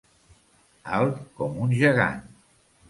Alt 1.01 1.21
com 1.39 1.63
un 1.67 1.79
gegant. 1.85 2.29